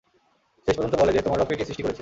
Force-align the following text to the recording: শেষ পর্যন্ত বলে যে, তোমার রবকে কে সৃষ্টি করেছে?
শেষ 0.67 0.75
পর্যন্ত 0.77 0.95
বলে 0.95 1.11
যে, 1.13 1.21
তোমার 1.21 1.39
রবকে 1.39 1.55
কে 1.55 1.65
সৃষ্টি 1.65 1.83
করেছে? 1.83 1.89